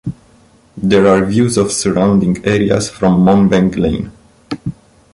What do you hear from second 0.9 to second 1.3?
are